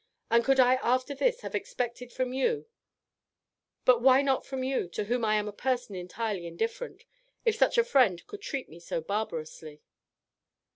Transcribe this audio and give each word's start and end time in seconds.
and 0.31 0.43
could 0.43 0.59
I 0.59 0.79
after 0.81 1.13
this 1.13 1.41
have 1.41 1.53
expected 1.53 2.11
from 2.11 2.33
you 2.33 2.65
but 3.85 4.01
why 4.01 4.23
not 4.23 4.43
from 4.43 4.63
you, 4.63 4.87
to 4.89 5.03
whom 5.03 5.23
I 5.23 5.35
am 5.35 5.47
a 5.47 5.51
person 5.53 5.93
entirely 5.95 6.47
indifferent, 6.47 7.05
if 7.45 7.55
such 7.55 7.77
a 7.77 7.83
friend 7.83 8.25
could 8.25 8.41
treat 8.41 8.67
me 8.67 8.79
so 8.79 8.99
barbarously? 8.99 9.83